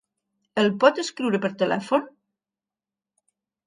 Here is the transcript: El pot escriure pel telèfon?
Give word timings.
El 0.61 0.71
pot 0.85 1.03
escriure 1.05 1.43
pel 1.45 1.55
telèfon? 1.61 2.11